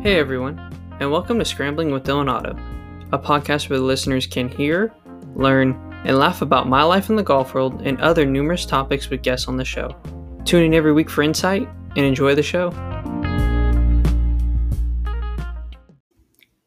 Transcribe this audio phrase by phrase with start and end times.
[0.00, 0.60] Hey everyone,
[1.00, 2.56] and welcome to Scrambling with Dylan Otto,
[3.12, 4.94] a podcast where the listeners can hear,
[5.34, 5.72] learn,
[6.04, 9.48] and laugh about my life in the golf world and other numerous topics with guests
[9.48, 9.90] on the show.
[10.44, 12.70] Tune in every week for insight and enjoy the show.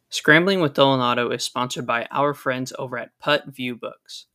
[0.10, 4.26] Scrambling with Dylan Otto is sponsored by our friends over at Putt View Books.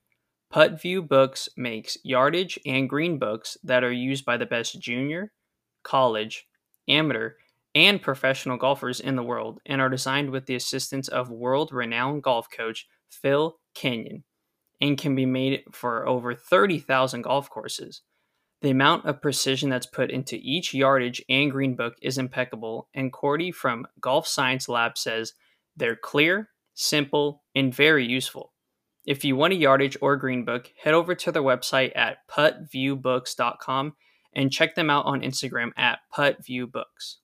[0.50, 5.32] Putt View Books makes yardage and green books that are used by the best junior,
[5.82, 6.48] college,
[6.88, 7.34] amateur,
[7.76, 12.22] and professional golfers in the world and are designed with the assistance of world renowned
[12.22, 14.24] golf coach Phil Kenyon
[14.80, 18.00] and can be made for over 30,000 golf courses.
[18.62, 23.12] The amount of precision that's put into each yardage and green book is impeccable, and
[23.12, 25.34] Cordie from Golf Science Lab says
[25.76, 28.54] they're clear, simple, and very useful.
[29.04, 33.92] If you want a yardage or green book, head over to their website at puttviewbooks.com
[34.34, 37.16] and check them out on Instagram at puttviewbooks.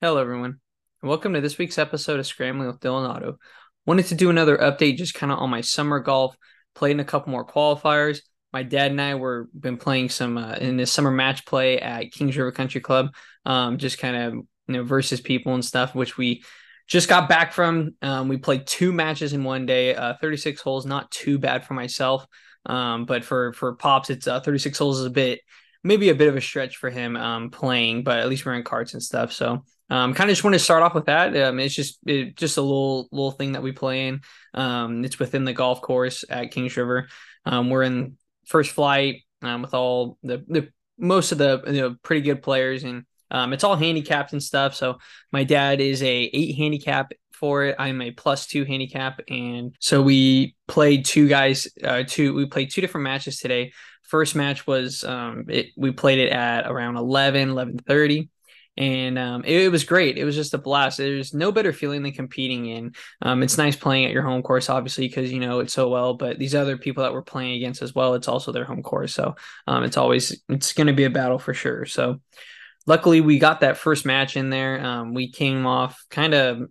[0.00, 0.60] Hello, everyone.
[1.02, 3.38] Welcome to this week's episode of Scrambling with Dylan Otto.
[3.84, 6.36] Wanted to do another update just kind of on my summer golf,
[6.76, 8.20] played in a couple more qualifiers.
[8.52, 12.12] My dad and I were been playing some uh, in this summer match play at
[12.12, 13.08] Kings River Country Club,
[13.44, 16.44] um, just kind of you know versus people and stuff, which we
[16.86, 17.96] just got back from.
[18.00, 21.74] Um, we played two matches in one day, uh, 36 holes, not too bad for
[21.74, 22.24] myself,
[22.66, 25.40] um, but for for pops, it's uh, 36 holes is a bit
[25.82, 28.62] maybe a bit of a stretch for him um, playing, but at least we're in
[28.62, 31.36] carts and stuff, so um, kind of just want to start off with that.
[31.36, 34.20] Um, it's just it, just a little little thing that we play in.
[34.54, 37.08] Um, it's within the golf course at Kings River.
[37.44, 38.16] Um, we're in
[38.46, 42.84] first flight um, with all the the most of the you know, pretty good players,
[42.84, 44.74] and um, it's all handicapped and stuff.
[44.74, 44.98] So
[45.32, 47.76] my dad is a eight handicap for it.
[47.78, 51.66] I'm a plus two handicap, and so we played two guys.
[51.82, 53.72] Uh, two we played two different matches today.
[54.02, 58.30] First match was um, it, we played it at around 11, 11.30
[58.78, 60.18] and um, it, it, was great.
[60.18, 60.98] It was just a blast.
[60.98, 62.94] There's no better feeling than competing in.
[63.20, 66.14] Um, it's nice playing at your home course, obviously, because you know it so well.
[66.14, 69.12] But these other people that we're playing against as well, it's also their home course,
[69.12, 69.34] so
[69.66, 71.86] um, it's always it's going to be a battle for sure.
[71.86, 72.20] So
[72.86, 74.80] luckily, we got that first match in there.
[74.80, 76.68] Um, we came off kind of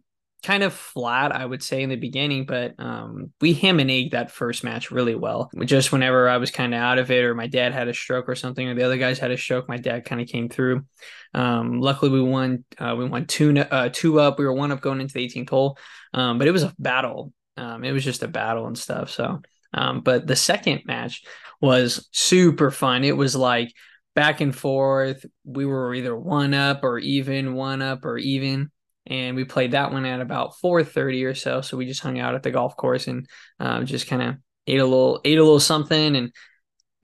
[0.48, 4.12] kind of flat, I would say, in the beginning, but um, we ham and egg
[4.12, 5.52] that first match really well.
[5.66, 8.30] Just whenever I was kind of out of it, or my dad had a stroke
[8.30, 10.86] or something, or the other guys had a stroke, my dad kind of came through.
[11.34, 12.64] Um, luckily, we won.
[12.80, 14.40] Uh, we won two uh, two up.
[14.40, 15.78] We were one up going into the 18th hole,
[16.14, 17.34] um, but it was a battle.
[17.58, 19.10] Um, it was just a battle and stuff.
[19.10, 19.42] So,
[19.74, 21.26] um, but the second match
[21.60, 23.04] was super fun.
[23.04, 23.74] It was like
[24.16, 25.26] back and forth.
[25.44, 28.72] We were either one up or even, one up or even
[29.08, 31.62] and we played that one at about 4:30 or so.
[31.62, 33.28] So we just hung out at the golf course and
[33.60, 34.36] um, just kind of
[34.68, 36.32] ate a little ate a little something and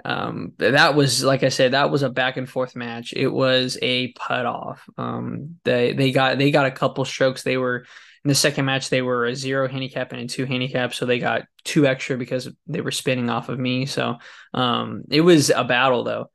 [0.05, 3.13] um, that was like I said that was a back and forth match.
[3.15, 4.83] It was a putt off.
[4.97, 7.43] Um, they they got they got a couple strokes.
[7.43, 7.85] They were
[8.23, 11.19] in the second match they were a zero handicap and a two handicap, so they
[11.19, 13.85] got two extra because they were spinning off of me.
[13.85, 14.17] So
[14.53, 16.29] um, it was a battle though.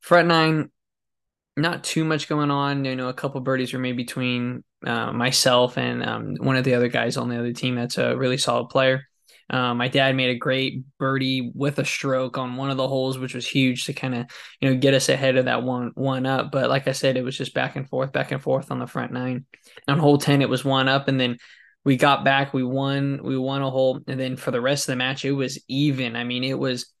[0.00, 0.70] Front nine
[1.56, 2.84] not too much going on.
[2.84, 6.74] You know, a couple birdies were made between uh, myself and um, one of the
[6.74, 9.06] other guys on the other team that's a really solid player.
[9.50, 13.18] Um, my dad made a great birdie with a stroke on one of the holes,
[13.18, 14.26] which was huge to kind of
[14.60, 16.52] you know get us ahead of that one one up.
[16.52, 18.86] But like I said, it was just back and forth, back and forth on the
[18.86, 19.46] front nine.
[19.88, 21.36] On hole ten, it was one up, and then
[21.84, 24.92] we got back, we won, we won a hole, and then for the rest of
[24.92, 26.14] the match, it was even.
[26.14, 26.92] I mean, it was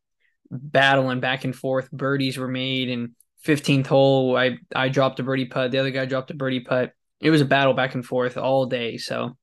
[0.50, 1.88] battling back and forth.
[1.92, 3.10] Birdies were made, and
[3.46, 5.70] 15th hole, I I dropped a birdie putt.
[5.70, 6.92] The other guy dropped a birdie putt.
[7.20, 8.96] It was a battle back and forth all day.
[8.96, 9.36] So,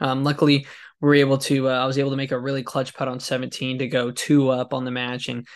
[0.00, 0.66] um, luckily,
[1.00, 1.68] we were able to.
[1.68, 4.50] Uh, I was able to make a really clutch putt on 17 to go two
[4.50, 5.46] up on the match and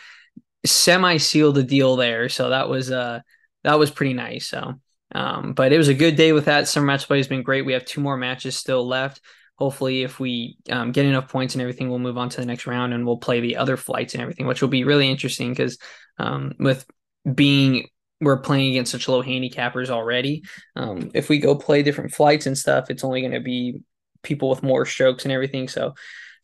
[0.64, 2.28] semi seal the deal there.
[2.28, 3.20] So that was uh
[3.62, 4.46] that was pretty nice.
[4.46, 4.74] So,
[5.14, 6.68] um, but it was a good day with that.
[6.68, 7.64] Summer match play has been great.
[7.64, 9.20] We have two more matches still left.
[9.56, 12.66] Hopefully, if we um, get enough points and everything, we'll move on to the next
[12.66, 15.78] round and we'll play the other flights and everything, which will be really interesting because
[16.18, 16.84] um, with
[17.32, 17.86] being
[18.24, 20.42] we're playing against such low handicappers already.
[20.76, 23.80] Um, if we go play different flights and stuff, it's only going to be
[24.22, 25.68] people with more strokes and everything.
[25.68, 25.94] So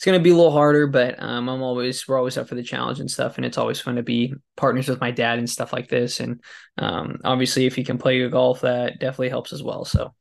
[0.01, 2.55] it's going to be a little harder, but um, I'm always we're always up for
[2.55, 5.51] the challenge and stuff, and it's always fun to be partners with my dad and
[5.51, 6.21] stuff like this.
[6.21, 6.41] And
[6.79, 9.85] um, obviously, if you can play good golf, that definitely helps as well.
[9.85, 10.15] So,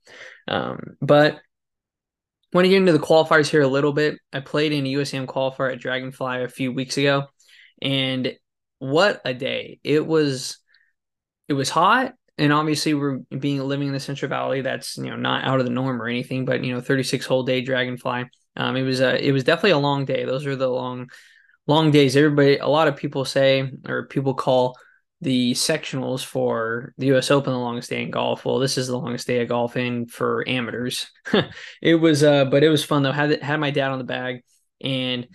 [0.50, 1.40] um, but
[2.52, 4.20] want to get into the qualifiers here a little bit.
[4.34, 7.28] I played in a USAM qualifier at Dragonfly a few weeks ago,
[7.82, 8.36] and
[8.80, 9.80] what a day.
[9.86, 10.59] It was
[11.50, 15.18] it was hot and obviously we're being living in the Central Valley that's you know
[15.18, 18.26] not out of the norm or anything, but you know 36 hole day dragonfly.
[18.56, 20.24] Um, it was a it was definitely a long day.
[20.24, 21.10] Those are the long
[21.68, 22.16] long days.
[22.16, 24.78] Everybody, a lot of people say or people call
[25.22, 27.30] the sectionals for the U.S.
[27.30, 28.46] Open, the longest day in golf.
[28.46, 31.12] Well, this is the longest day of golfing for amateurs.
[31.82, 33.12] it was, uh, but it was fun though.
[33.12, 34.44] Had had my dad on the bag,
[34.80, 35.28] and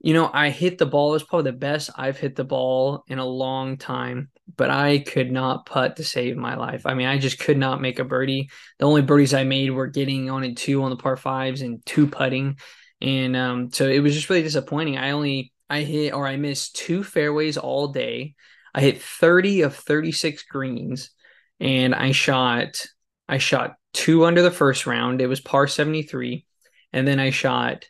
[0.00, 1.10] you know, I hit the ball.
[1.10, 4.98] It was probably the best I've hit the ball in a long time, but I
[4.98, 6.86] could not putt to save my life.
[6.86, 8.48] I mean, I just could not make a birdie.
[8.78, 11.84] The only birdies I made were getting on in two on the par fives and
[11.84, 12.58] two putting.
[13.02, 14.96] And um, so it was just really disappointing.
[14.96, 18.34] I only I hit or I missed two fairways all day.
[18.74, 21.10] I hit 30 of 36 greens
[21.58, 22.86] and I shot
[23.28, 25.20] I shot two under the first round.
[25.20, 26.46] It was par 73.
[26.92, 27.84] And then I shot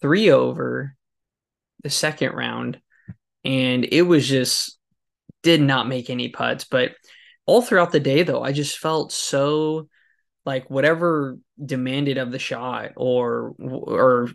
[0.00, 0.96] three over
[1.82, 2.80] the second round.
[3.44, 4.78] And it was just
[5.42, 6.64] did not make any putts.
[6.64, 6.92] But
[7.46, 9.88] all throughout the day though, I just felt so
[10.44, 14.28] like whatever demanded of the shot or or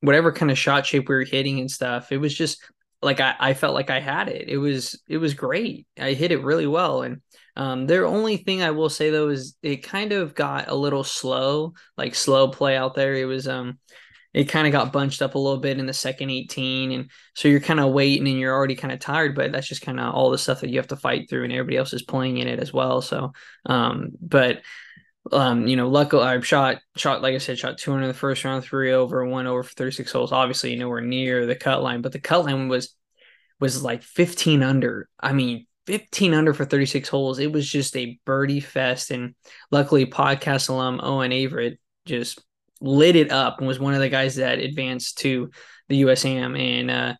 [0.00, 2.62] whatever kind of shot shape we were hitting and stuff, it was just
[3.02, 4.48] like I, I felt like I had it.
[4.48, 5.86] It was it was great.
[5.98, 7.02] I hit it really well.
[7.02, 7.20] And
[7.56, 11.04] um their only thing I will say though is it kind of got a little
[11.04, 13.14] slow, like slow play out there.
[13.14, 13.78] It was um
[14.34, 17.48] it kind of got bunched up a little bit in the second 18 and so
[17.48, 20.14] you're kind of waiting and you're already kind of tired but that's just kind of
[20.14, 22.48] all the stuff that you have to fight through and everybody else is playing in
[22.48, 23.32] it as well so
[23.66, 24.60] um but
[25.32, 28.44] um, you know, luckily I shot shot like I said, shot 200 in the first
[28.44, 30.32] round, three over, one over for 36 holes.
[30.32, 32.94] Obviously, nowhere near the cut line, but the cut line was
[33.60, 35.08] was like 15 under.
[35.18, 37.38] I mean, 15 under for 36 holes.
[37.38, 39.34] It was just a birdie fest, and
[39.70, 42.42] luckily, podcast alum Owen Avrit just
[42.84, 45.50] lit it up and was one of the guys that advanced to
[45.88, 47.14] the USAM and uh,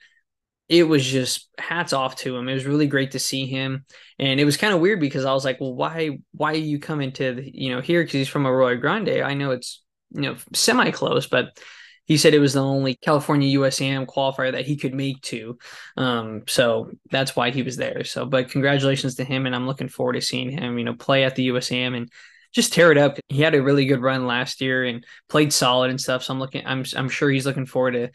[0.69, 2.49] it was just hats off to him.
[2.49, 3.85] It was really great to see him,
[4.19, 6.79] and it was kind of weird because I was like, "Well, why, why are you
[6.79, 9.23] coming to the, you know here?" Because he's from Arroyo Grande.
[9.23, 11.59] I know it's you know semi close, but
[12.07, 15.59] he said it was the only California USAM qualifier that he could make to,
[15.97, 18.05] um, so that's why he was there.
[18.05, 21.25] So, but congratulations to him, and I'm looking forward to seeing him, you know, play
[21.25, 22.11] at the USAM and
[22.55, 23.19] just tear it up.
[23.29, 26.25] He had a really good run last year and played solid and stuff.
[26.25, 28.11] So I'm looking, I'm, I'm sure he's looking forward to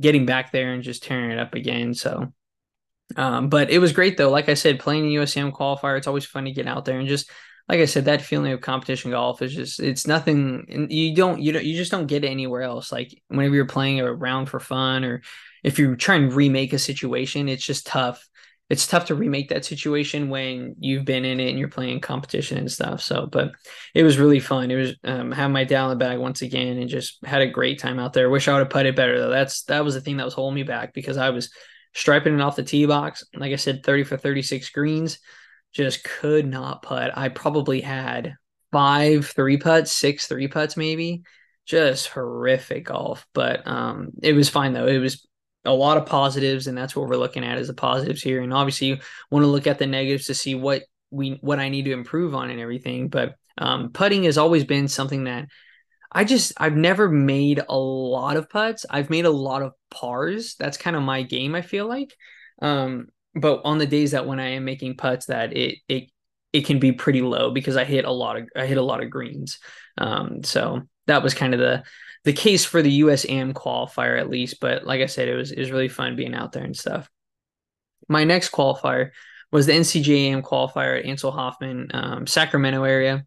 [0.00, 1.94] getting back there and just tearing it up again.
[1.94, 2.32] So,
[3.16, 4.30] um, but it was great though.
[4.30, 7.08] Like I said, playing the USAM qualifier, it's always fun to get out there and
[7.08, 7.30] just
[7.68, 10.86] like I said, that feeling of competition golf is just it's nothing.
[10.90, 12.92] You don't you don't you just don't get it anywhere else.
[12.92, 15.22] Like whenever you're playing a round for fun or
[15.62, 18.28] if you're trying to remake a situation, it's just tough.
[18.70, 22.56] It's tough to remake that situation when you've been in it and you're playing competition
[22.56, 23.02] and stuff.
[23.02, 23.52] So, but
[23.94, 24.70] it was really fun.
[24.70, 27.98] It was um, having my down bag once again and just had a great time
[27.98, 28.30] out there.
[28.30, 29.30] Wish I would have put it better though.
[29.30, 31.50] That's that was the thing that was holding me back because I was
[31.92, 33.24] striping it off the tee box.
[33.34, 35.18] Like I said, 30 for 36 greens.
[35.72, 37.16] Just could not putt.
[37.16, 38.34] I probably had
[38.72, 41.22] five three putts, six three putts, maybe.
[41.66, 43.26] Just horrific golf.
[43.34, 44.86] But um it was fine though.
[44.86, 45.26] It was
[45.64, 48.42] a lot of positives, and that's what we're looking at is the positives here.
[48.42, 48.98] And obviously, you
[49.30, 52.34] want to look at the negatives to see what we what I need to improve
[52.34, 53.08] on and everything.
[53.08, 55.46] But um, putting has always been something that
[56.10, 58.86] I just I've never made a lot of putts.
[58.88, 60.56] I've made a lot of pars.
[60.56, 61.54] That's kind of my game.
[61.54, 62.14] I feel like.
[62.62, 66.10] Um, but on the days that when I am making putts, that it it
[66.52, 69.02] it can be pretty low because I hit a lot of I hit a lot
[69.02, 69.58] of greens.
[69.98, 71.82] Um, so that was kind of the
[72.24, 74.60] the case for the USAM qualifier at least.
[74.60, 77.08] But like I said, it was it was really fun being out there and stuff.
[78.08, 79.10] My next qualifier
[79.52, 83.24] was the NCGA AM qualifier at Ancil Hoffman, um, Sacramento area.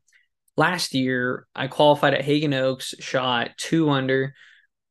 [0.58, 4.34] Last year, I qualified at Haggin Oaks, shot two under,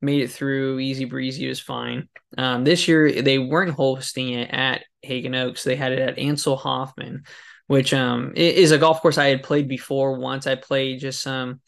[0.00, 2.08] made it through easy breezy, was fine.
[2.38, 6.56] Um, this year, they weren't hosting it at Haggin Oaks; they had it at Ancil
[6.56, 7.24] Hoffman,
[7.66, 10.18] which um, is a golf course I had played before.
[10.18, 11.60] Once I played just some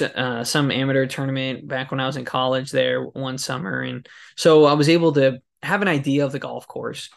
[0.00, 4.64] uh, some amateur tournament back when I was in college there one summer, and so
[4.64, 7.10] I was able to have an idea of the golf course.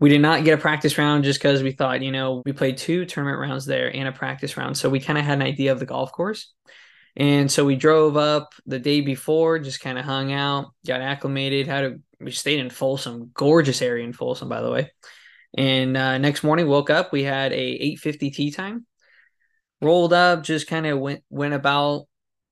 [0.00, 2.76] We did not get a practice round just because we thought, you know, we played
[2.76, 5.72] two tournament rounds there and a practice round, so we kind of had an idea
[5.72, 6.52] of the golf course.
[7.16, 11.66] And so we drove up the day before, just kind of hung out, got acclimated.
[11.66, 14.92] Had a we stayed in Folsom, gorgeous area in Folsom, by the way.
[15.56, 17.12] And uh, next morning, woke up.
[17.12, 18.86] We had a 8:50 tee time.
[19.80, 22.06] Rolled up, just kind of went went about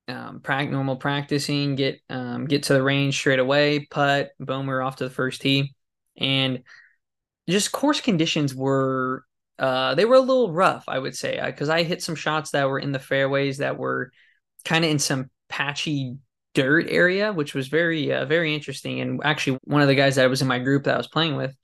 [0.08, 4.96] um, normal practicing, get um, get to the range straight away, putt, boom, we're off
[4.96, 5.74] to the first tee,
[6.16, 6.62] and
[7.48, 9.24] just course conditions were
[9.58, 12.68] uh, they were a little rough, I would say, because I hit some shots that
[12.68, 14.12] were in the fairways that were
[14.64, 16.16] kind of in some patchy
[16.54, 19.00] dirt area, which was very uh, very interesting.
[19.00, 21.36] And actually, one of the guys that was in my group that I was playing
[21.36, 21.54] with,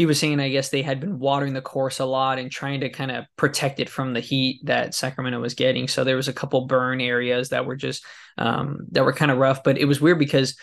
[0.00, 2.80] he was saying, I guess they had been watering the course a lot and trying
[2.80, 5.88] to kind of protect it from the heat that Sacramento was getting.
[5.88, 8.02] So there was a couple burn areas that were just
[8.38, 9.62] um, that were kind of rough.
[9.62, 10.56] But it was weird because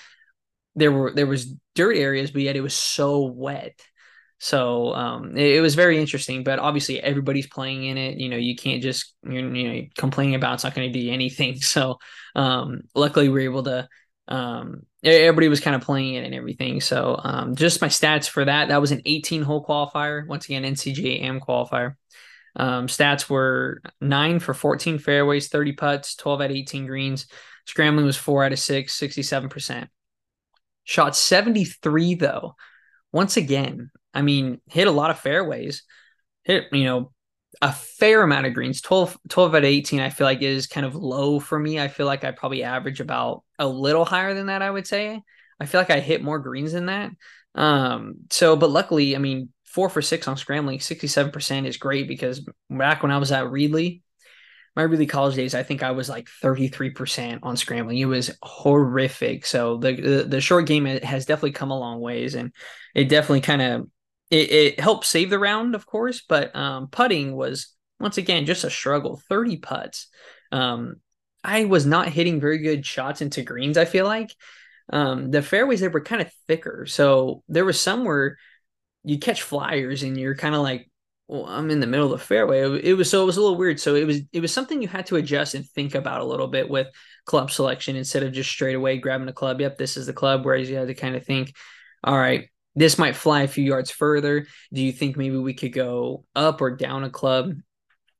[0.74, 3.80] there were there was dirt areas, but yet it was so wet.
[4.40, 8.18] So um, it, it, was very interesting, but obviously everybody's playing in it.
[8.18, 11.60] You know, you can't just you know complaining about it's not going to do anything.
[11.62, 12.00] So
[12.36, 13.88] um, luckily we are able to.
[14.28, 16.82] Um, everybody was kind of playing it and everything.
[16.82, 18.70] So um, just my stats for that.
[18.70, 20.28] That was an 18 hole qualifier.
[20.28, 21.96] Once again, NCGA AM qualifier.
[22.56, 27.28] Um, stats were nine for 14 fairways, 30 putts, 12 out of 18 greens.
[27.66, 29.88] Scrambling was four out of six, 67%.
[30.84, 32.56] Shot 73 though.
[33.12, 35.84] Once again, I mean, hit a lot of fairways,
[36.44, 37.12] hit, you know,
[37.62, 38.82] a fair amount of greens.
[38.82, 41.80] 12, 12 out of 18, I feel like is kind of low for me.
[41.80, 45.22] I feel like I probably average about a little higher than that, I would say.
[45.60, 47.12] I feel like I hit more greens than that.
[47.56, 52.48] Um, so, but luckily, I mean, four for six on scrambling, 67% is great because
[52.70, 54.02] back when I was at Reedley,
[54.76, 57.98] my Reedley college days, I think I was like 33% on scrambling.
[57.98, 59.48] It was horrific.
[59.48, 62.54] So the, the, the short game has definitely come a long ways and
[62.94, 63.90] it definitely kind of
[64.30, 68.64] it, it helped save the round, of course, but um, putting was once again just
[68.64, 69.22] a struggle.
[69.30, 70.08] 30 putts.
[70.52, 70.98] Um,
[71.44, 74.36] I was not hitting very good shots into greens, I feel like.
[74.92, 76.86] Um, the fairways they were kind of thicker.
[76.86, 78.38] So there was some where
[79.04, 80.90] you catch flyers and you're kind of like,
[81.28, 82.62] well, I'm in the middle of the fairway.
[82.82, 83.80] It was so it was a little weird.
[83.80, 86.48] So it was it was something you had to adjust and think about a little
[86.48, 86.88] bit with
[87.26, 89.60] club selection instead of just straight away grabbing a club.
[89.60, 90.46] Yep, this is the club.
[90.46, 91.54] Whereas you had to kind of think,
[92.04, 94.46] all right, this might fly a few yards further.
[94.72, 97.54] Do you think maybe we could go up or down a club?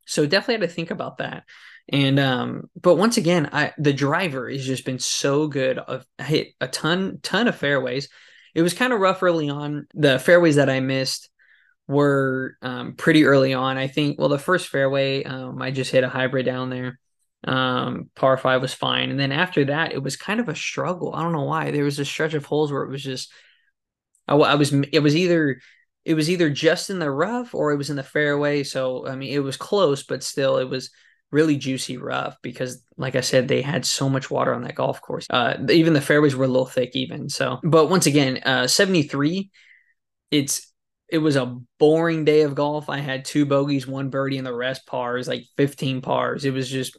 [0.08, 1.44] So definitely had to think about that.
[1.90, 5.80] And um, but once again, I the driver has just been so good.
[5.80, 8.10] I've hit a ton ton of fairways.
[8.56, 9.86] It was kind of rough early on.
[9.94, 11.30] The fairways that I missed
[11.88, 13.78] were um, pretty early on.
[13.78, 17.00] I think well, the first fairway, um, I just hit a hybrid down there.
[17.44, 21.14] Um, par five was fine, and then after that, it was kind of a struggle.
[21.14, 21.70] I don't know why.
[21.70, 23.32] There was a stretch of holes where it was just
[24.28, 25.60] I, I was it was either
[26.06, 28.64] it was either just in the rough or it was in the fairway.
[28.64, 30.90] So I mean, it was close, but still, it was
[31.32, 35.02] really juicy rough because, like I said, they had so much water on that golf
[35.02, 35.28] course.
[35.30, 37.60] Uh, even the fairways were a little thick, even so.
[37.64, 39.52] But once again, uh, seventy three.
[40.32, 40.74] It's
[41.10, 42.90] it was a boring day of golf.
[42.90, 46.46] I had two bogeys, one birdie, and the rest pars, like fifteen pars.
[46.46, 46.98] It was just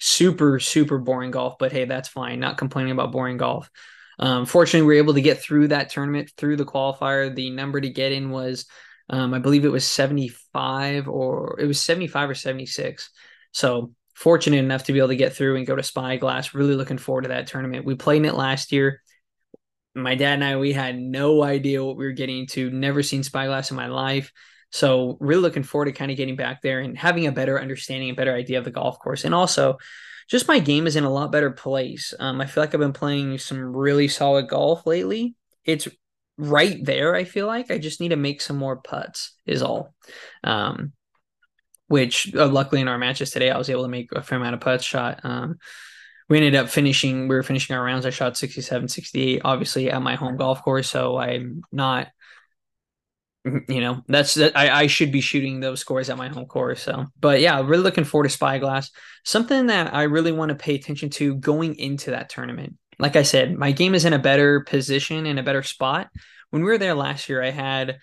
[0.00, 1.56] super super boring golf.
[1.58, 2.40] But hey, that's fine.
[2.40, 3.70] Not complaining about boring golf.
[4.18, 7.34] Um, fortunately, we were able to get through that tournament through the qualifier.
[7.34, 8.66] The number to get in was,
[9.10, 13.10] um, I believe it was 75 or it was 75 or 76.
[13.52, 16.54] So fortunate enough to be able to get through and go to Spyglass.
[16.54, 17.84] Really looking forward to that tournament.
[17.84, 19.02] We played in it last year.
[19.94, 22.70] My dad and I, we had no idea what we were getting into.
[22.70, 24.32] Never seen Spyglass in my life.
[24.70, 28.10] So really looking forward to kind of getting back there and having a better understanding,
[28.10, 29.78] a better idea of the golf course, and also
[30.28, 32.14] just my game is in a lot better place.
[32.18, 35.34] Um, I feel like I've been playing some really solid golf lately.
[35.64, 35.88] It's
[36.36, 37.14] right there.
[37.14, 39.32] I feel like I just need to make some more putts.
[39.46, 39.94] Is all.
[40.44, 40.92] Um,
[41.88, 44.54] which uh, luckily in our matches today, I was able to make a fair amount
[44.54, 44.84] of putts.
[44.84, 45.20] Shot.
[45.24, 45.56] Um,
[46.28, 47.28] we ended up finishing.
[47.28, 48.04] We were finishing our rounds.
[48.04, 50.90] I shot 67, 68, obviously at my home golf course.
[50.90, 52.08] So I'm not
[53.44, 56.82] you know that's that I, I should be shooting those scores at my home course
[56.82, 57.06] so.
[57.20, 58.90] But yeah really looking forward to spyglass.
[59.24, 62.76] Something that i really want to pay attention to going into that tournament.
[62.98, 66.08] Like i said my game is in a better position in a better spot.
[66.50, 67.98] When we were there last year i had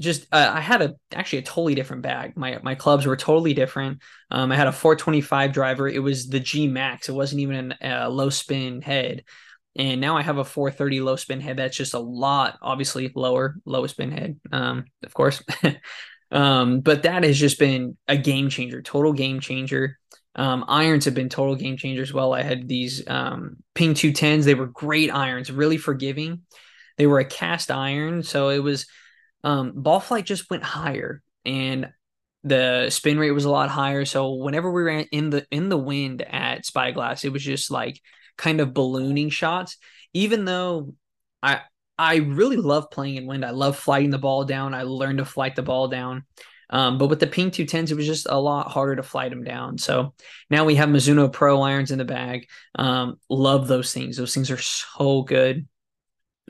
[0.00, 2.36] just uh, i had a actually a totally different bag.
[2.36, 4.00] My my clubs were totally different.
[4.30, 5.88] Um, i had a 425 driver.
[5.88, 7.08] It was the g max.
[7.08, 9.24] It wasn't even a low spin head
[9.78, 13.56] and now I have a 430 low spin head that's just a lot, obviously lower,
[13.64, 15.42] low spin head, um, of course.
[16.32, 19.96] um, but that has just been a game changer, total game changer.
[20.34, 22.12] Um, irons have been total game changers.
[22.12, 24.44] Well, I had these um, Ping 210s.
[24.44, 26.42] They were great irons, really forgiving.
[26.96, 28.86] They were a cast iron, so it was
[29.44, 31.92] um, ball flight just went higher, and
[32.42, 34.04] the spin rate was a lot higher.
[34.04, 38.00] So whenever we ran in the in the wind at Spyglass, it was just like
[38.38, 39.76] kind of ballooning shots,
[40.14, 40.94] even though
[41.42, 41.60] I
[41.98, 43.44] I really love playing in wind.
[43.44, 44.72] I love flighting the ball down.
[44.72, 46.24] I learned to flight the ball down.
[46.70, 49.42] Um, but with the Ping 210s, it was just a lot harder to flight them
[49.42, 49.78] down.
[49.78, 50.14] So
[50.50, 52.46] now we have Mizuno Pro irons in the bag.
[52.74, 54.16] Um, love those things.
[54.16, 55.66] Those things are so good.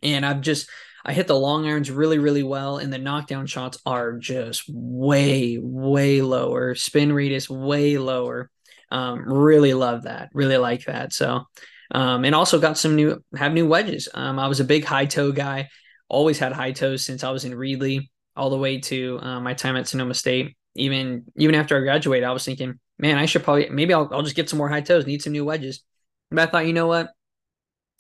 [0.03, 0.69] And I've just,
[1.05, 2.79] I hit the long irons really, really well.
[2.79, 6.75] And the knockdown shots are just way, way lower.
[6.75, 8.51] Spin rate is way lower.
[8.91, 10.31] Um, really love that.
[10.35, 11.13] Really like that.
[11.13, 11.45] So
[11.91, 14.09] um, and also got some new have new wedges.
[14.13, 15.69] Um, I was a big high toe guy,
[16.09, 19.55] always had high toes since I was in Reedley, all the way to uh, my
[19.55, 20.57] time at Sonoma State.
[20.75, 24.23] Even even after I graduated, I was thinking, man, I should probably maybe I'll, I'll
[24.23, 25.07] just get some more high toes.
[25.07, 25.83] Need some new wedges.
[26.31, 27.11] But I thought, you know what?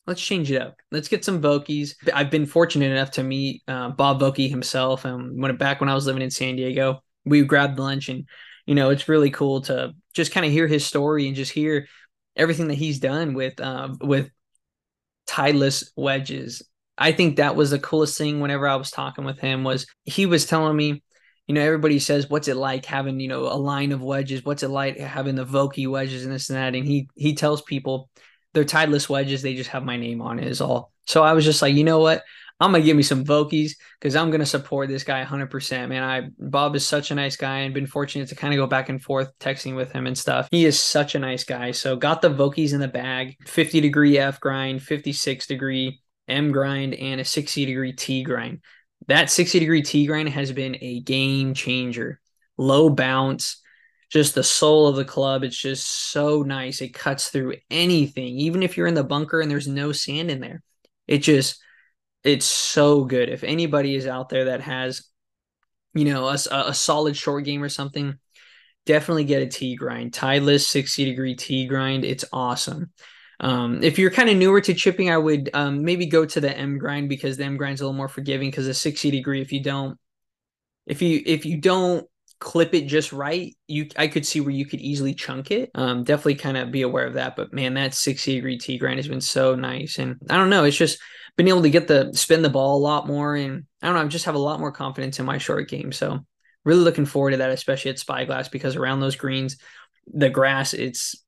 [0.08, 0.76] let's change it up.
[0.90, 1.94] Let's get some Vokies.
[2.12, 5.04] I've been fortunate enough to meet uh, Bob Vokey himself.
[5.04, 8.26] And when back when I was living in San Diego, we grabbed lunch, and
[8.66, 11.86] you know, it's really cool to just kind of hear his story and just hear
[12.38, 14.30] everything that he's done with uh, with
[15.28, 16.62] Titleist wedges.
[16.96, 20.26] I think that was the coolest thing whenever I was talking with him was he
[20.26, 21.02] was telling me,
[21.46, 24.44] you know, everybody says, what's it like having, you know, a line of wedges?
[24.44, 26.74] What's it like having the Vokey wedges and this and that?
[26.74, 28.08] And he he tells people
[28.54, 30.92] they're Titleist wedges, they just have my name on it is all.
[31.06, 32.24] So I was just like, you know what?
[32.60, 35.50] I'm gonna give me some Vokies because I'm gonna support this guy 100.
[35.50, 38.58] percent Man, I Bob is such a nice guy and been fortunate to kind of
[38.58, 40.48] go back and forth texting with him and stuff.
[40.50, 41.70] He is such a nice guy.
[41.70, 46.94] So got the Vokies in the bag, 50 degree F grind, 56 degree M grind,
[46.94, 48.60] and a 60 degree T grind.
[49.06, 52.20] That 60 degree T grind has been a game changer.
[52.56, 53.62] Low bounce,
[54.10, 55.44] just the soul of the club.
[55.44, 56.80] It's just so nice.
[56.80, 60.40] It cuts through anything, even if you're in the bunker and there's no sand in
[60.40, 60.62] there.
[61.06, 61.60] It just
[62.24, 63.28] it's so good.
[63.28, 65.02] If anybody is out there that has,
[65.94, 68.18] you know, a, a solid short game or something,
[68.86, 70.12] definitely get a T grind.
[70.12, 72.04] Titleist 60 degree T grind.
[72.04, 72.90] It's awesome.
[73.40, 76.56] Um, if you're kind of newer to chipping, I would um, maybe go to the
[76.56, 79.52] M grind because the M grind's a little more forgiving because the 60 degree, if
[79.52, 79.96] you don't,
[80.86, 82.06] if you if you don't
[82.40, 85.70] clip it just right, you I could see where you could easily chunk it.
[85.74, 87.36] Um, definitely kind of be aware of that.
[87.36, 89.98] But man, that 60 degree T grind has been so nice.
[89.98, 90.98] And I don't know, it's just
[91.38, 93.34] been able to get the spin the ball a lot more.
[93.34, 95.92] And I don't know, I just have a lot more confidence in my short game.
[95.92, 96.26] So
[96.64, 99.56] really looking forward to that, especially at Spyglass, because around those greens,
[100.12, 101.24] the grass, it's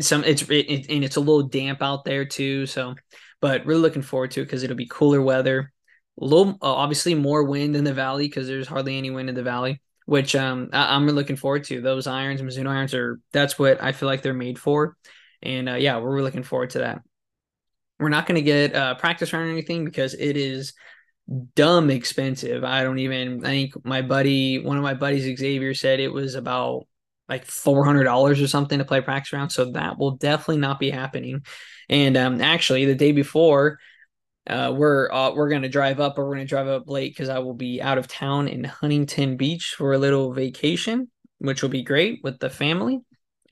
[0.00, 2.66] some it's it, it, and it's a little damp out there too.
[2.66, 2.94] So,
[3.40, 5.72] but really looking forward to it because it'll be cooler weather.
[6.20, 9.34] A little, uh, obviously, more wind in the valley because there's hardly any wind in
[9.34, 11.80] the valley which um, I- am looking forward to.
[11.80, 14.96] Those irons, Mizuno irons, are that's what I feel like they're made for,
[15.42, 17.02] and uh, yeah, we're looking forward to that.
[17.98, 20.74] We're not going to get uh, practice round or anything because it is
[21.54, 22.64] dumb expensive.
[22.64, 23.44] I don't even.
[23.44, 26.86] I think my buddy, one of my buddies, Xavier, said it was about
[27.28, 29.52] like four hundred dollars or something to play practice round.
[29.52, 31.44] So that will definitely not be happening.
[31.88, 33.78] And um, actually, the day before,
[34.46, 37.38] uh, we're uh, we're gonna drive up, or we're gonna drive up late because I
[37.38, 41.82] will be out of town in Huntington Beach for a little vacation, which will be
[41.82, 43.00] great with the family.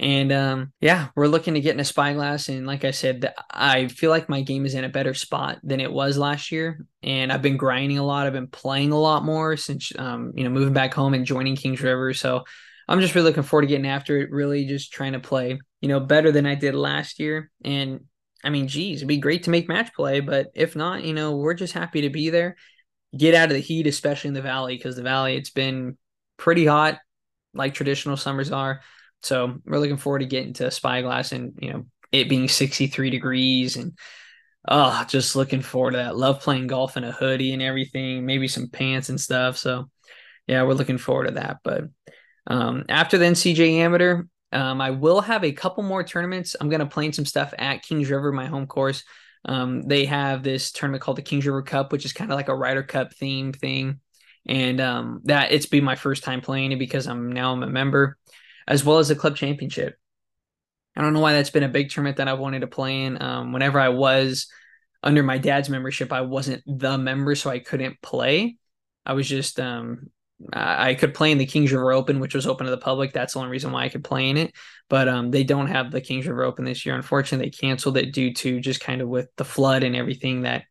[0.02, 2.48] And um, yeah, we're looking to get in a spyglass.
[2.48, 5.78] And like I said, I feel like my game is in a better spot than
[5.78, 6.84] it was last year.
[7.04, 8.26] And I've been grinding a lot.
[8.26, 11.54] I've been playing a lot more since um, you know moving back home and joining
[11.54, 12.14] Kings River.
[12.14, 12.42] So
[12.88, 14.32] I'm just really looking forward to getting after it.
[14.32, 17.52] Really, just trying to play you know better than I did last year.
[17.64, 18.00] And
[18.42, 21.36] I mean, geez, it'd be great to make match play, but if not, you know,
[21.36, 22.56] we're just happy to be there.
[23.16, 25.96] Get out of the heat, especially in the valley, because the valley it's been
[26.38, 26.98] pretty hot,
[27.54, 28.80] like traditional summers are.
[29.22, 33.76] So we're looking forward to getting to Spyglass and you know it being 63 degrees
[33.76, 33.96] and
[34.68, 36.16] oh, just looking forward to that.
[36.16, 39.56] Love playing golf in a hoodie and everything, maybe some pants and stuff.
[39.56, 39.90] So
[40.46, 41.58] yeah, we're looking forward to that.
[41.64, 41.84] But
[42.46, 46.54] um, after the NCGA Amateur, um, I will have a couple more tournaments.
[46.60, 49.02] I'm going to play some stuff at Kings River, my home course.
[49.44, 52.48] Um, they have this tournament called the Kings River Cup, which is kind of like
[52.48, 54.00] a Ryder Cup theme thing.
[54.46, 57.68] And um, that it's been my first time playing it because I'm now I'm a
[57.68, 58.18] member,
[58.66, 59.96] as well as the club championship.
[60.96, 63.20] I don't know why that's been a big tournament that I've wanted to play in.
[63.20, 64.46] Um, whenever I was
[65.02, 68.56] under my dad's membership, I wasn't the member, so I couldn't play.
[69.06, 70.10] I was just um,
[70.52, 73.12] I could play in the Kings River Open, which was open to the public.
[73.12, 74.52] That's the only reason why I could play in it.
[74.88, 76.94] But um, they don't have the Kings River Open this year.
[76.94, 80.64] Unfortunately, they canceled it due to just kind of with the flood and everything that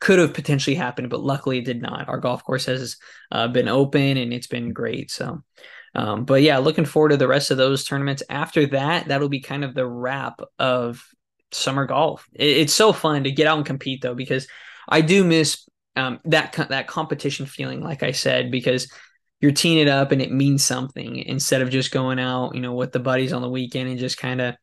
[0.00, 2.08] could have potentially happened, but luckily it did not.
[2.08, 2.96] Our golf course has
[3.32, 5.10] uh, been open and it's been great.
[5.10, 5.42] So,
[5.94, 8.22] um, but yeah, looking forward to the rest of those tournaments.
[8.28, 11.02] After that, that'll be kind of the wrap of
[11.52, 12.26] summer golf.
[12.34, 14.46] It, it's so fun to get out and compete though, because
[14.88, 18.90] I do miss um, that that competition feeling, like I said, because
[19.40, 22.74] you're teeing it up and it means something instead of just going out, you know,
[22.74, 24.56] with the buddies on the weekend and just kind of,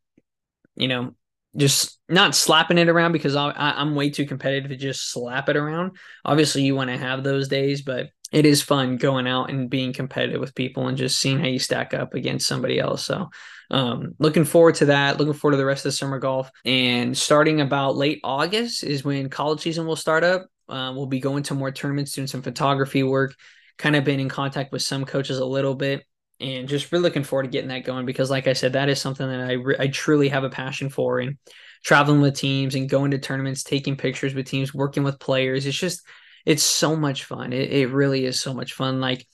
[0.75, 1.15] you know,
[1.55, 5.55] just not slapping it around because I, I'm way too competitive to just slap it
[5.55, 5.97] around.
[6.25, 9.93] Obviously, you want to have those days, but it is fun going out and being
[9.93, 13.05] competitive with people and just seeing how you stack up against somebody else.
[13.05, 13.29] So,
[13.71, 15.17] um, looking forward to that.
[15.17, 16.51] Looking forward to the rest of the summer golf.
[16.65, 20.47] And starting about late August is when college season will start up.
[20.67, 23.33] Uh, we'll be going to more tournaments, doing some photography work,
[23.77, 26.03] kind of been in contact with some coaches a little bit
[26.41, 28.99] and just really looking forward to getting that going because like i said that is
[28.99, 31.37] something that i, re- I truly have a passion for and
[31.81, 35.77] traveling with teams and going to tournaments taking pictures with teams working with players it's
[35.77, 36.01] just
[36.45, 39.25] it's so much fun it, it really is so much fun like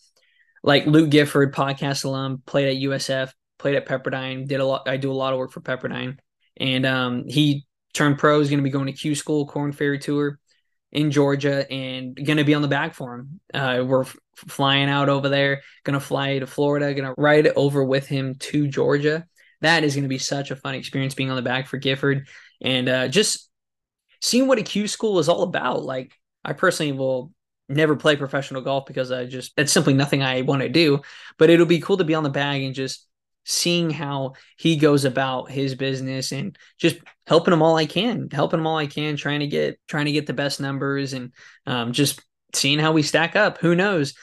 [0.64, 4.98] like luke gifford podcast alum played at usf played at pepperdine did a lot i
[4.98, 6.18] do a lot of work for pepperdine
[6.58, 8.40] and um, he turned pro.
[8.40, 10.40] He's going to be going to Q School Korn Ferry Tour
[10.92, 13.40] in Georgia and going to be on the back for him.
[13.54, 17.48] Uh, we're f- flying out over there, going to fly to Florida, going to ride
[17.48, 19.26] over with him to Georgia.
[19.62, 22.28] That is going to be such a fun experience being on the back for Gifford
[22.62, 23.50] and uh, just
[24.22, 25.84] seeing what a Q school is all about.
[25.84, 27.32] Like, I personally will
[27.70, 31.02] never play professional golf because I just, that's simply nothing I want to do,
[31.38, 33.08] but it'll be cool to be on the bag and just
[33.44, 38.60] seeing how he goes about his business and just helping him all I can, helping
[38.60, 41.34] him all I can, trying to get trying to get the best numbers and
[41.66, 42.22] um, just
[42.54, 43.58] seeing how we stack up.
[43.58, 44.14] Who knows?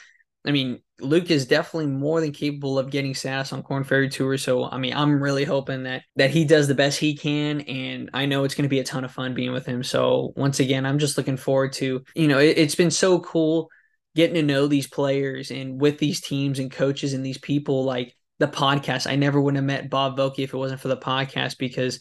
[0.45, 4.37] I mean, Luke is definitely more than capable of getting SAS on Korn Ferry Tour.
[4.37, 8.09] So I mean, I'm really hoping that that he does the best he can, and
[8.13, 9.83] I know it's going to be a ton of fun being with him.
[9.83, 13.69] So once again, I'm just looking forward to you know it, it's been so cool
[14.15, 18.15] getting to know these players and with these teams and coaches and these people like
[18.39, 19.09] the podcast.
[19.09, 21.99] I never would have met Bob Vokey if it wasn't for the podcast because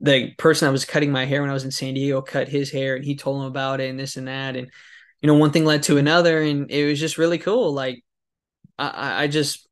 [0.00, 2.70] the person that was cutting my hair when I was in San Diego cut his
[2.70, 4.56] hair and he told him about it and this and that.
[4.56, 4.70] And,
[5.22, 7.72] you know, one thing led to another and it was just really cool.
[7.72, 8.04] Like,
[8.78, 9.68] I, I just,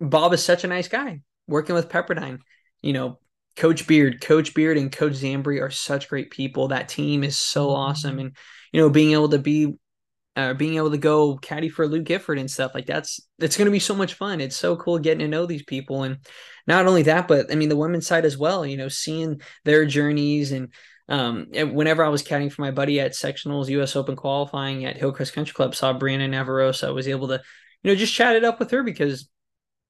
[0.00, 2.40] Bob is such a nice guy working with Pepperdine.
[2.82, 3.18] You know,
[3.56, 6.68] Coach Beard, Coach Beard, and Coach Zambri are such great people.
[6.68, 8.18] That team is so awesome.
[8.18, 8.36] And,
[8.72, 9.74] you know, being able to be
[10.36, 13.66] uh, being able to go caddy for Luke Gifford and stuff like that's it's going
[13.66, 14.40] to be so much fun.
[14.40, 16.18] It's so cool getting to know these people, and
[16.66, 18.66] not only that, but I mean the women's side as well.
[18.66, 20.72] You know, seeing their journeys and
[21.08, 23.96] um, whenever I was caddying for my buddy at sectionals, U.S.
[23.96, 26.88] Open qualifying at Hillcrest Country Club, saw Brianna Navarrosa.
[26.88, 27.42] I was able to,
[27.82, 29.28] you know, just chat it up with her because,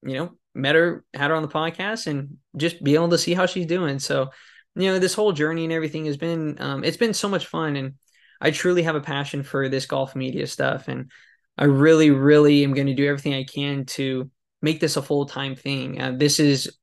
[0.02, 3.34] you know, met her, had her on the podcast, and just be able to see
[3.34, 3.98] how she's doing.
[3.98, 4.30] So,
[4.74, 7.76] you know, this whole journey and everything has been, um, it's been so much fun,
[7.76, 7.94] and
[8.40, 10.88] I truly have a passion for this golf media stuff.
[10.88, 11.10] And
[11.56, 15.26] I really, really am going to do everything I can to make this a full
[15.26, 16.00] time thing.
[16.00, 16.76] Uh, this is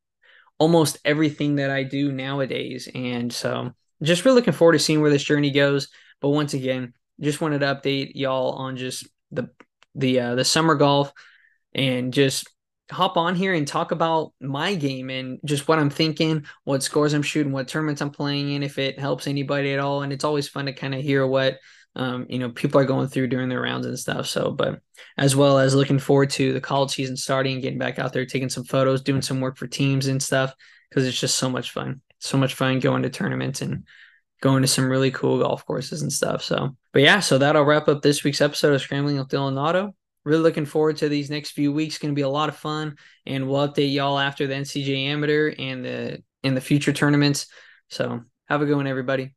[0.58, 2.88] almost everything that I do nowadays.
[2.94, 5.90] And so just really looking forward to seeing where this journey goes.
[6.22, 9.50] But once again, just wanted to update y'all on just the
[9.96, 11.12] the uh, the summer golf
[11.74, 12.50] and just
[12.92, 17.14] hop on here and talk about my game and just what I'm thinking, what scores
[17.14, 20.02] I'm shooting, what tournaments I'm playing in, if it helps anybody at all.
[20.02, 21.60] And it's always fun to kind of hear what
[21.96, 24.28] um, you know people are going through during their rounds and stuff.
[24.28, 24.80] So, but
[25.18, 28.50] as well as looking forward to the college season starting getting back out there, taking
[28.50, 30.54] some photos, doing some work for teams and stuff
[30.90, 32.02] because it's just so much fun.
[32.22, 33.84] So much fun going to tournaments and
[34.42, 36.42] going to some really cool golf courses and stuff.
[36.42, 39.94] So, but yeah, so that'll wrap up this week's episode of Scrambling with Dylan Otto
[40.24, 41.98] really looking forward to these next few weeks.
[41.98, 45.54] Going to be a lot of fun, and we'll update y'all after the NCGA Amateur
[45.58, 47.48] and the in the future tournaments.
[47.90, 49.34] So have a good one, everybody.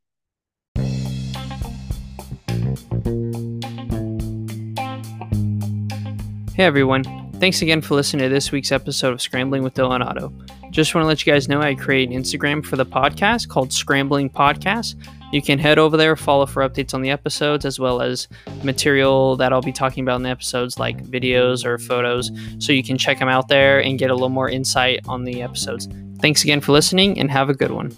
[6.55, 10.31] Hey everyone, thanks again for listening to this week's episode of Scrambling with Dylan Otto.
[10.75, 13.71] Just want to let you guys know I create an Instagram for the podcast called
[13.71, 14.95] Scrambling Podcast.
[15.31, 18.27] You can head over there, follow for updates on the episodes, as well as
[18.61, 22.29] material that I'll be talking about in the episodes, like videos or photos.
[22.59, 25.41] So you can check them out there and get a little more insight on the
[25.41, 25.87] episodes.
[26.19, 27.97] Thanks again for listening and have a good one.